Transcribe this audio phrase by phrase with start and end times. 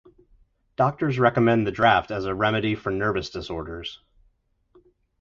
[0.77, 4.01] Doctors recommend the draught as a remedy for nervous disorders.